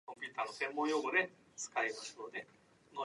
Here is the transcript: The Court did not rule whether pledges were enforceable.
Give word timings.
The 0.07 0.13
Court 0.35 0.59
did 0.65 0.75
not 0.75 0.75
rule 0.75 1.03
whether 1.03 1.27
pledges 1.55 1.69
were 1.75 1.85
enforceable. 2.29 2.47